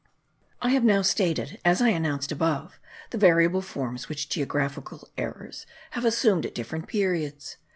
I 0.63 0.69
have 0.71 0.83
now 0.83 1.03
stated, 1.03 1.59
as 1.63 1.79
I 1.79 1.89
announced 1.89 2.31
above, 2.31 2.79
the 3.11 3.19
variable 3.19 3.61
forms 3.61 4.09
which 4.09 4.29
geographical 4.29 5.07
errors 5.15 5.67
have 5.91 6.05
assumed 6.05 6.43
at 6.43 6.55
different 6.55 6.87
periods. 6.87 7.57